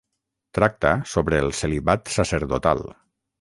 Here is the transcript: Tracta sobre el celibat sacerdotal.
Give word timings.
Tracta 0.57 0.93
sobre 1.11 1.41
el 1.43 1.53
celibat 1.59 2.15
sacerdotal. 2.15 2.83